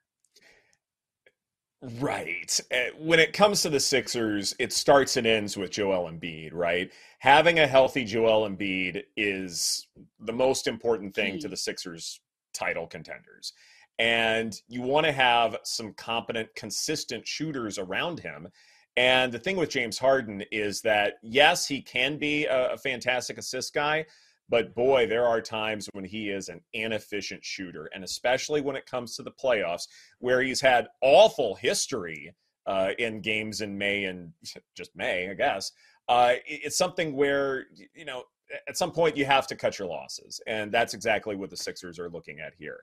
Right. 1.81 2.59
Eh, 2.71 2.91
when 2.99 3.21
it 3.21 3.33
comes 3.33 3.63
to 3.63 3.71
the 3.71 3.79
Sixers, 3.79 4.55
it 4.59 4.73
starts 4.73 5.17
and 5.17 5.27
ends 5.27 5.57
with 5.57 5.71
Joel 5.71 6.11
Embiid, 6.11 6.53
right? 6.53 6.91
Having 7.21 7.61
a 7.61 7.67
healthy 7.67 8.05
Joel 8.05 8.49
Embiid 8.49 9.05
is 9.17 9.87
the 10.21 10.33
most 10.33 10.67
important 10.67 11.15
thing 11.15 11.39
to 11.39 11.49
the 11.49 11.57
Sixers 11.57 12.21
title 12.53 12.87
contenders 12.87 13.53
and 13.99 14.61
you 14.69 14.83
want 14.83 15.07
to 15.07 15.13
have 15.13 15.57
some 15.65 15.93
competent, 15.95 16.49
consistent 16.55 17.27
shooters 17.27 17.79
around 17.79 18.21
him. 18.21 18.49
And 18.97 19.33
the 19.33 19.39
thing 19.39 19.57
with 19.57 19.71
James 19.71 19.99
Harden 19.99 20.43
is 20.53 20.81
that, 20.83 21.15
yes, 21.23 21.67
he 21.67 21.81
can 21.83 22.19
be 22.19 22.47
a, 22.47 22.73
a, 22.73 22.79
fantastic 22.79 23.39
assist 23.39 23.75
guy, 23.75 24.07
but 24.49 24.75
boy, 24.75 25.07
there 25.07 25.27
are 25.27 25.41
times 25.41 25.89
when 25.93 26.05
he 26.05 26.31
is 26.31 26.49
an 26.49 26.61
inefficient 26.73 27.45
shooter. 27.45 27.89
And 27.95 28.03
especially 28.03 28.61
when 28.61 28.77
it 28.77 28.87
comes 28.87 29.15
to 29.17 29.23
the 29.23 29.33
playoffs, 29.33 29.87
where 30.21 30.41
he's 30.41 30.61
had 30.61 30.89
awful 31.03 31.55
history 31.55 32.35
uh, 32.67 32.91
in 32.99 33.21
games 33.21 33.61
in 33.61 33.77
May 33.77 34.05
and 34.05 34.33
just 34.77 34.95
May, 34.97 35.31
I 35.31 35.35
guess. 35.35 35.73
Uh, 36.09 36.35
it's 36.47 36.79
something 36.79 37.15
where, 37.15 37.67
you 37.95 38.05
know, 38.05 38.25
at 38.67 38.79
some 38.79 38.93
point 38.93 39.17
you 39.17 39.27
have 39.27 39.47
to 39.47 39.57
cut 39.57 39.79
your 39.79 39.89
losses. 39.89 40.41
And 40.47 40.73
that's 40.73 40.95
exactly 40.95 41.37
what 41.37 41.51
the 41.51 41.57
Sixers 41.57 41.99
are 41.99 42.09
looking 42.09 42.41
at 42.41 42.55
here. 42.59 42.81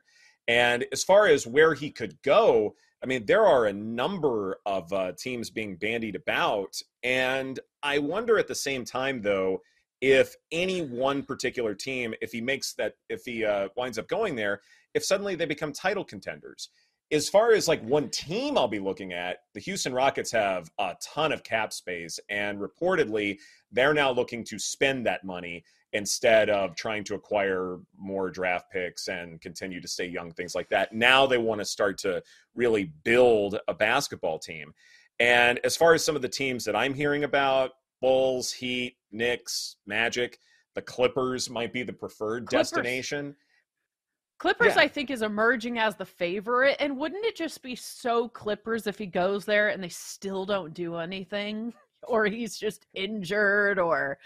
And 0.48 0.86
as 0.92 1.04
far 1.04 1.28
as 1.28 1.48
where 1.48 1.74
he 1.74 1.90
could 1.90 2.22
go, 2.22 2.76
I 3.04 3.08
mean, 3.08 3.26
there 3.26 3.46
are 3.46 3.66
a 3.66 3.74
number 3.74 4.58
of 4.66 4.92
uh, 4.94 5.14
teams 5.18 5.50
being 5.50 5.76
bandied 5.76 6.16
about. 6.16 6.80
And 7.04 7.60
I 7.82 7.98
wonder 8.00 8.38
at 8.38 8.48
the 8.48 8.56
same 8.56 8.86
time, 8.86 9.22
though, 9.22 9.62
if 10.02 10.36
any 10.52 10.82
one 10.82 11.24
particular 11.24 11.74
team, 11.74 12.14
if 12.22 12.32
he 12.32 12.42
makes 12.42 12.74
that, 12.74 12.94
if 13.10 13.24
he 13.26 13.46
uh, 13.46 13.70
winds 13.76 13.98
up 13.98 14.08
going 14.08 14.36
there, 14.36 14.62
if 14.94 15.04
suddenly 15.04 15.36
they 15.36 15.46
become 15.46 15.72
title 15.72 16.04
contenders. 16.04 16.70
As 17.12 17.30
far 17.30 17.52
as 17.52 17.68
like 17.68 17.84
one 17.84 18.10
team 18.10 18.58
I'll 18.58 18.68
be 18.68 18.80
looking 18.80 19.14
at, 19.14 19.38
the 19.54 19.60
Houston 19.60 19.94
Rockets 19.94 20.32
have 20.32 20.70
a 20.80 20.96
ton 21.02 21.32
of 21.32 21.44
cap 21.44 21.72
space, 21.72 22.20
and 22.30 22.60
reportedly 22.60 23.38
they're 23.72 23.94
now 23.94 24.12
looking 24.12 24.44
to 24.46 24.58
spend 24.58 25.06
that 25.06 25.24
money 25.24 25.64
instead 25.94 26.50
of 26.50 26.76
trying 26.76 27.04
to 27.06 27.16
acquire 27.16 27.78
more 27.98 28.30
draft 28.30 28.70
picks 28.70 29.08
and 29.08 29.40
continue 29.40 29.80
to 29.80 29.88
stay 29.88 30.06
young, 30.06 30.32
things 30.32 30.54
like 30.54 30.68
that. 30.70 30.94
Now 30.94 31.26
they 31.26 31.38
want 31.38 31.62
to 31.62 31.66
start 31.66 31.98
to 32.00 32.22
really 32.54 32.92
build 33.04 33.60
a 33.68 33.74
basketball 33.74 34.38
team. 34.38 34.74
And 35.20 35.60
as 35.64 35.78
far 35.78 35.94
as 35.94 36.04
some 36.04 36.16
of 36.16 36.22
the 36.22 36.28
teams 36.28 36.66
that 36.66 36.76
I'm 36.76 36.94
hearing 36.94 37.24
about, 37.24 37.72
Bulls, 38.02 38.52
Heat, 38.52 38.98
Knicks, 39.12 39.78
Magic, 39.86 40.40
the 40.76 40.82
Clippers 40.82 41.50
might 41.50 41.74
be 41.74 41.84
the 41.84 41.94
preferred 41.94 42.48
Clippers. 42.48 42.72
destination. 42.72 43.36
Clippers, 44.38 44.76
yeah. 44.76 44.82
I 44.82 44.88
think, 44.88 45.10
is 45.10 45.22
emerging 45.22 45.80
as 45.80 45.96
the 45.96 46.06
favorite. 46.06 46.76
And 46.80 46.98
wouldn't 46.98 47.26
it 47.26 47.38
just 47.38 47.64
be 47.64 47.76
so 47.76 48.28
Clippers 48.28 48.86
if 48.86 48.98
he 48.98 49.06
goes 49.06 49.46
there 49.46 49.70
and 49.70 49.82
they 49.82 49.90
still 49.90 50.46
don't 50.46 50.74
do 50.74 50.96
anything? 50.96 51.74
Or 52.08 52.28
he's 52.28 52.56
just 52.56 52.86
injured 52.94 53.80
or 53.80 54.20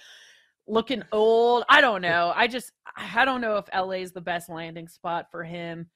looking 0.67 1.01
old. 1.13 1.63
I 1.69 1.79
don't 1.79 2.01
know. 2.01 2.33
I 2.35 2.47
just 2.47 2.73
I 2.97 3.23
don't 3.23 3.39
know 3.39 3.55
if 3.55 3.69
LA 3.73 4.01
is 4.01 4.11
the 4.11 4.19
best 4.19 4.49
landing 4.49 4.89
spot 4.89 5.31
for 5.31 5.45
him. 5.45 5.87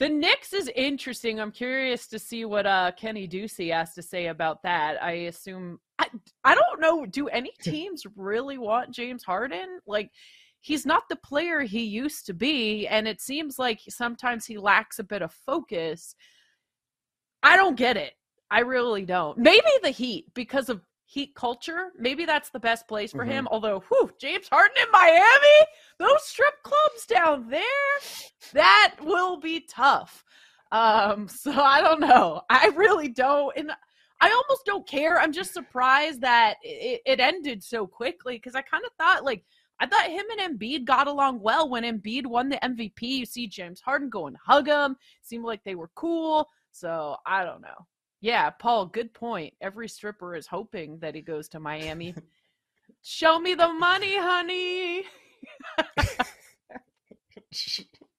The 0.00 0.08
Knicks 0.08 0.52
is 0.52 0.68
interesting. 0.74 1.40
I'm 1.40 1.52
curious 1.52 2.08
to 2.08 2.18
see 2.18 2.44
what 2.44 2.66
uh, 2.66 2.90
Kenny 2.96 3.28
Ducey 3.28 3.72
has 3.72 3.94
to 3.94 4.02
say 4.02 4.26
about 4.26 4.64
that. 4.64 5.00
I 5.00 5.12
assume 5.12 5.78
I, 6.00 6.08
I 6.44 6.54
don't 6.54 6.80
know. 6.80 7.06
Do 7.06 7.28
any 7.28 7.52
teams 7.62 8.04
really 8.16 8.58
want 8.58 8.90
James 8.90 9.24
Harden? 9.24 9.80
Like 9.86 10.10
he's 10.60 10.86
not 10.86 11.04
the 11.08 11.16
player 11.16 11.60
he 11.60 11.84
used 11.84 12.26
to 12.26 12.34
be, 12.34 12.86
and 12.86 13.08
it 13.08 13.20
seems 13.20 13.58
like 13.58 13.80
sometimes 13.88 14.46
he 14.46 14.58
lacks 14.58 14.98
a 14.98 15.04
bit 15.04 15.22
of 15.22 15.32
focus. 15.32 16.14
I 17.42 17.56
don't 17.56 17.76
get 17.76 17.96
it. 17.96 18.14
I 18.50 18.60
really 18.60 19.04
don't. 19.04 19.38
Maybe 19.38 19.70
the 19.82 19.90
Heat 19.90 20.26
because 20.34 20.68
of 20.68 20.80
heat 21.06 21.34
culture. 21.34 21.92
Maybe 21.98 22.24
that's 22.24 22.50
the 22.50 22.60
best 22.60 22.88
place 22.88 23.12
for 23.12 23.22
mm-hmm. 23.22 23.30
him. 23.30 23.48
Although, 23.50 23.84
whew, 23.88 24.10
James 24.20 24.48
Harden 24.48 24.76
in 24.82 24.90
Miami, 24.90 25.66
those 25.98 26.22
strip 26.24 26.54
clubs 26.62 27.06
down 27.06 27.48
there, 27.48 27.60
that 28.52 28.96
will 29.00 29.38
be 29.38 29.60
tough. 29.60 30.24
Um, 30.72 31.28
so 31.28 31.52
I 31.52 31.80
don't 31.80 32.00
know. 32.00 32.42
I 32.50 32.72
really 32.76 33.08
don't. 33.08 33.56
And 33.56 33.70
I 34.24 34.30
almost 34.30 34.64
don't 34.64 34.88
care. 34.88 35.20
I'm 35.20 35.32
just 35.32 35.52
surprised 35.52 36.22
that 36.22 36.56
it, 36.62 37.02
it 37.04 37.20
ended 37.20 37.62
so 37.62 37.86
quickly 37.86 38.36
because 38.36 38.54
I 38.54 38.62
kind 38.62 38.82
of 38.86 38.92
thought 38.96 39.22
like 39.22 39.44
I 39.80 39.86
thought 39.86 40.08
him 40.08 40.24
and 40.38 40.58
Embiid 40.58 40.86
got 40.86 41.08
along 41.08 41.40
well 41.40 41.68
when 41.68 41.82
Embiid 41.82 42.24
won 42.24 42.48
the 42.48 42.56
MVP. 42.56 43.02
You 43.02 43.26
see 43.26 43.46
James 43.46 43.82
Harden 43.82 44.08
go 44.08 44.26
and 44.26 44.36
hug 44.42 44.66
him. 44.66 44.96
Seemed 45.20 45.44
like 45.44 45.62
they 45.62 45.74
were 45.74 45.90
cool. 45.94 46.48
So 46.72 47.16
I 47.26 47.44
don't 47.44 47.60
know. 47.60 47.86
Yeah, 48.22 48.48
Paul, 48.48 48.86
good 48.86 49.12
point. 49.12 49.52
Every 49.60 49.88
stripper 49.90 50.34
is 50.34 50.46
hoping 50.46 50.98
that 51.00 51.14
he 51.14 51.20
goes 51.20 51.46
to 51.50 51.60
Miami. 51.60 52.14
Show 53.02 53.38
me 53.38 53.54
the 53.54 53.68
money, 53.68 54.16
honey. 54.16 55.04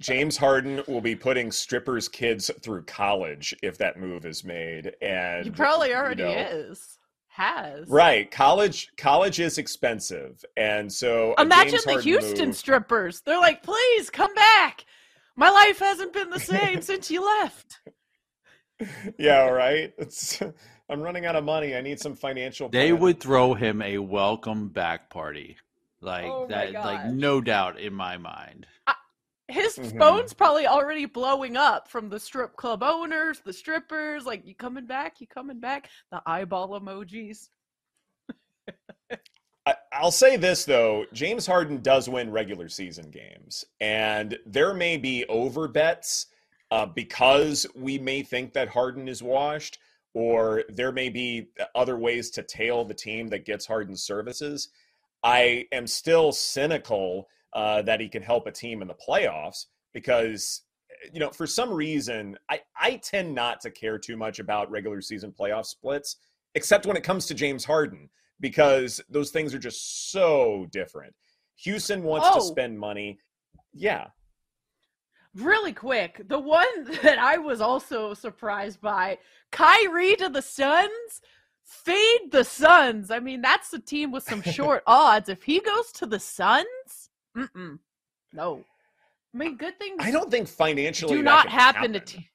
James 0.00 0.36
Harden 0.36 0.82
will 0.86 1.00
be 1.00 1.14
putting 1.14 1.52
strippers' 1.52 2.08
kids 2.08 2.50
through 2.60 2.82
college 2.84 3.54
if 3.62 3.78
that 3.78 3.98
move 3.98 4.24
is 4.26 4.44
made, 4.44 4.92
and 5.00 5.44
he 5.44 5.50
probably 5.50 5.94
already 5.94 6.22
you 6.22 6.28
know, 6.28 6.34
is. 6.34 6.96
Has 7.32 7.88
right. 7.88 8.28
College 8.28 8.90
college 8.96 9.38
is 9.38 9.56
expensive, 9.56 10.44
and 10.56 10.92
so 10.92 11.34
imagine 11.38 11.78
the 11.86 12.00
Houston 12.00 12.48
move... 12.48 12.56
strippers. 12.56 13.20
They're 13.20 13.38
like, 13.38 13.62
"Please 13.62 14.10
come 14.10 14.34
back. 14.34 14.84
My 15.36 15.48
life 15.48 15.78
hasn't 15.78 16.12
been 16.12 16.30
the 16.30 16.40
same 16.40 16.82
since 16.82 17.08
you 17.08 17.24
left." 17.24 17.78
yeah, 19.18 19.48
right. 19.48 19.92
It's 19.98 20.42
I'm 20.88 21.00
running 21.00 21.24
out 21.24 21.36
of 21.36 21.44
money. 21.44 21.76
I 21.76 21.80
need 21.80 22.00
some 22.00 22.16
financial. 22.16 22.68
They 22.68 22.92
would 22.92 23.20
throw 23.20 23.54
him 23.54 23.80
a 23.80 23.98
welcome 23.98 24.68
back 24.68 25.08
party, 25.08 25.56
like 26.00 26.24
oh 26.24 26.46
that. 26.48 26.72
Like 26.72 27.06
no 27.06 27.40
doubt 27.40 27.78
in 27.78 27.94
my 27.94 28.16
mind. 28.16 28.66
I, 28.86 28.94
his 29.50 29.76
mm-hmm. 29.76 29.98
phone's 29.98 30.32
probably 30.32 30.66
already 30.66 31.06
blowing 31.06 31.56
up 31.56 31.88
from 31.88 32.08
the 32.08 32.20
strip 32.20 32.56
club 32.56 32.82
owners, 32.82 33.40
the 33.44 33.52
strippers. 33.52 34.24
Like, 34.24 34.46
you 34.46 34.54
coming 34.54 34.86
back? 34.86 35.20
You 35.20 35.26
coming 35.26 35.60
back? 35.60 35.88
The 36.10 36.22
eyeball 36.26 36.80
emojis. 36.80 37.48
I, 39.66 39.74
I'll 39.92 40.10
say 40.10 40.36
this 40.36 40.64
though: 40.64 41.04
James 41.12 41.46
Harden 41.46 41.82
does 41.82 42.08
win 42.08 42.30
regular 42.30 42.68
season 42.68 43.10
games, 43.10 43.64
and 43.80 44.38
there 44.46 44.74
may 44.74 44.96
be 44.96 45.24
over 45.26 45.68
bets 45.68 46.26
uh, 46.70 46.86
because 46.86 47.66
we 47.74 47.98
may 47.98 48.22
think 48.22 48.52
that 48.52 48.68
Harden 48.68 49.08
is 49.08 49.22
washed, 49.22 49.78
or 50.14 50.64
there 50.68 50.92
may 50.92 51.08
be 51.08 51.48
other 51.74 51.96
ways 51.96 52.30
to 52.30 52.42
tail 52.42 52.84
the 52.84 52.94
team 52.94 53.28
that 53.28 53.44
gets 53.44 53.66
Harden's 53.66 54.02
services. 54.02 54.68
I 55.22 55.66
am 55.72 55.86
still 55.86 56.32
cynical 56.32 57.28
uh, 57.52 57.82
that 57.82 58.00
he 58.00 58.08
can 58.08 58.22
help 58.22 58.46
a 58.46 58.52
team 58.52 58.82
in 58.82 58.88
the 58.88 58.94
playoffs 58.94 59.66
because, 59.92 60.62
you 61.12 61.20
know, 61.20 61.30
for 61.30 61.46
some 61.46 61.72
reason, 61.72 62.36
I, 62.48 62.60
I 62.78 62.96
tend 62.96 63.34
not 63.34 63.60
to 63.62 63.70
care 63.70 63.98
too 63.98 64.16
much 64.16 64.38
about 64.38 64.70
regular 64.70 65.00
season 65.00 65.32
playoff 65.32 65.66
splits, 65.66 66.16
except 66.54 66.86
when 66.86 66.96
it 66.96 67.02
comes 67.02 67.26
to 67.26 67.34
James 67.34 67.64
Harden, 67.64 68.08
because 68.40 69.00
those 69.08 69.30
things 69.30 69.54
are 69.54 69.58
just 69.58 70.10
so 70.10 70.66
different. 70.70 71.14
Houston 71.56 72.02
wants 72.02 72.28
oh. 72.30 72.34
to 72.36 72.40
spend 72.42 72.78
money. 72.78 73.18
Yeah 73.72 74.06
really 75.34 75.72
quick, 75.72 76.22
the 76.28 76.38
one 76.38 76.84
that 77.02 77.18
I 77.18 77.38
was 77.38 77.60
also 77.60 78.14
surprised 78.14 78.80
by, 78.80 79.18
Kyrie 79.50 80.16
to 80.16 80.28
the 80.28 80.42
Suns. 80.42 81.20
Fade 81.64 82.32
the 82.32 82.42
Suns. 82.42 83.12
I 83.12 83.20
mean, 83.20 83.42
that's 83.42 83.72
a 83.72 83.78
team 83.78 84.10
with 84.10 84.24
some 84.24 84.42
short 84.52 84.82
odds. 84.86 85.28
If 85.28 85.44
he 85.44 85.60
goes 85.60 85.92
to 85.92 86.06
the 86.06 86.18
Suns, 86.18 87.09
mm-mm, 87.36 87.78
no. 88.32 88.64
I 89.34 89.38
mean, 89.38 89.56
good 89.56 89.78
things. 89.78 89.98
I 90.00 90.10
don't 90.10 90.30
think 90.30 90.48
financially 90.48 91.16
do 91.16 91.22
not 91.22 91.48
happen, 91.48 91.92
happen, 91.92 91.92
to. 91.92 92.00
Te- 92.00 92.30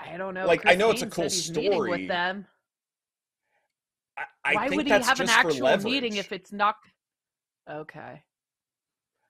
I 0.00 0.16
don't 0.16 0.34
know. 0.34 0.46
Like, 0.46 0.64
I 0.64 0.74
know 0.74 0.90
it's 0.90 1.02
a 1.02 1.06
cool 1.06 1.28
said 1.28 1.32
he's 1.32 1.50
meeting 1.50 1.72
story. 1.72 1.90
with 1.90 2.08
them. 2.08 2.46
I, 4.16 4.22
I 4.44 4.54
Why 4.54 4.68
would 4.76 4.86
he 4.86 4.92
have 4.92 5.20
an 5.20 5.28
actual 5.28 5.76
meeting 5.78 6.16
if 6.16 6.32
it's 6.32 6.52
not? 6.52 6.76
Okay. 7.68 8.22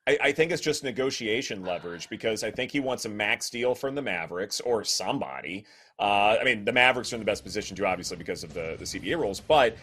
I, 0.07 0.19
I 0.23 0.33
think 0.33 0.53
it's 0.53 0.63
just 0.63 0.85
negotiation 0.85 1.65
leverage 1.65 2.09
because 2.09 2.43
I 2.43 2.51
think 2.51 2.71
he 2.71 2.81
wants 2.81 3.05
a 3.05 3.09
max 3.09 3.51
deal 3.51 3.75
from 3.75 3.95
the 3.95 4.03
Mavericks 4.03 4.61
or 4.61 4.83
somebody. 4.85 5.67
Uh, 5.99 6.37
I 6.41 6.45
mean, 6.45 6.65
the 6.65 6.73
Mavericks 6.73 7.13
are 7.13 7.17
in 7.17 7.21
the 7.21 7.27
best 7.27 7.45
position 7.45 7.77
to 7.77 7.87
obviously 7.87 8.17
because 8.17 8.45
of 8.45 8.55
the 8.55 8.77
the 8.79 8.85
CBA 8.85 9.19
rules, 9.19 9.41
but 9.41 9.77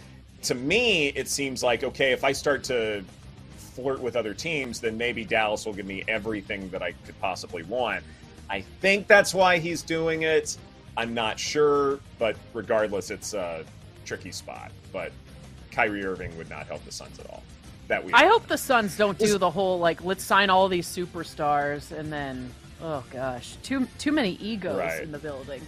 to 0.45 0.55
me, 0.55 1.07
it 1.09 1.27
seems 1.27 1.63
like 1.63 1.83
okay, 1.83 2.11
if 2.11 2.23
I 2.23 2.31
start 2.31 2.63
to 2.65 3.03
flirt 3.57 3.99
with 3.99 4.15
other 4.15 4.33
teams, 4.33 4.79
then 4.79 4.97
maybe 4.97 5.25
Dallas 5.25 5.65
will 5.65 5.73
give 5.73 5.85
me 5.85 6.03
everything 6.07 6.69
that 6.69 6.81
I 6.81 6.93
could 7.05 7.19
possibly 7.19 7.63
want. 7.63 8.03
I 8.49 8.61
think 8.79 9.07
that's 9.07 9.33
why 9.33 9.57
he's 9.57 9.81
doing 9.81 10.21
it. 10.21 10.57
I'm 10.97 11.13
not 11.13 11.39
sure, 11.39 11.99
but 12.19 12.37
regardless, 12.53 13.11
it's 13.11 13.33
a 13.33 13.65
tricky 14.05 14.31
spot. 14.31 14.71
But 14.93 15.11
Kyrie 15.71 16.05
Irving 16.05 16.35
would 16.37 16.49
not 16.49 16.67
help 16.67 16.85
the 16.85 16.91
Suns 16.91 17.19
at 17.19 17.27
all. 17.29 17.43
That 17.87 18.03
we 18.03 18.13
I 18.13 18.27
hope 18.27 18.47
the 18.47 18.57
Suns 18.57 18.95
don't 18.97 19.17
do 19.17 19.37
the 19.37 19.49
whole 19.49 19.77
like 19.79 20.03
let's 20.03 20.23
sign 20.23 20.49
all 20.49 20.69
these 20.69 20.87
superstars 20.87 21.91
and 21.91 22.11
then 22.13 22.49
oh 22.81 23.03
gosh, 23.11 23.57
too 23.61 23.87
too 23.99 24.11
many 24.11 24.33
egos 24.41 24.77
Right. 24.77 25.03
in 25.03 25.11
the 25.11 25.19
building. 25.19 25.61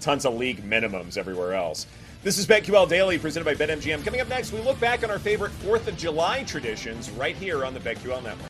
tons 0.00 0.24
of 0.24 0.34
league 0.36 0.62
minimums 0.62 1.16
everywhere 1.18 1.54
else. 1.54 1.86
This 2.26 2.38
is 2.38 2.46
BetQL 2.48 2.88
Daily 2.88 3.20
presented 3.20 3.44
by 3.44 3.54
BetMGM. 3.54 4.04
Coming 4.04 4.20
up 4.20 4.26
next, 4.26 4.52
we 4.52 4.60
look 4.62 4.80
back 4.80 5.04
on 5.04 5.12
our 5.12 5.18
favorite 5.20 5.52
4th 5.60 5.86
of 5.86 5.96
July 5.96 6.42
traditions 6.42 7.08
right 7.12 7.36
here 7.36 7.64
on 7.64 7.72
the 7.72 7.78
BetQL 7.78 8.20
Network. 8.20 8.42